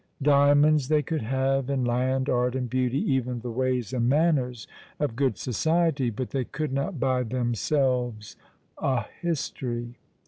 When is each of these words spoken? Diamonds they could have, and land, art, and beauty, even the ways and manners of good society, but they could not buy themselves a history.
Diamonds 0.23 0.87
they 0.87 1.03
could 1.03 1.21
have, 1.21 1.69
and 1.69 1.87
land, 1.87 2.27
art, 2.27 2.55
and 2.55 2.67
beauty, 2.71 2.97
even 2.97 3.41
the 3.41 3.51
ways 3.51 3.93
and 3.93 4.09
manners 4.09 4.65
of 4.99 5.15
good 5.15 5.37
society, 5.37 6.09
but 6.09 6.31
they 6.31 6.43
could 6.43 6.73
not 6.73 6.99
buy 6.99 7.21
themselves 7.21 8.35
a 8.79 9.03
history. 9.21 9.97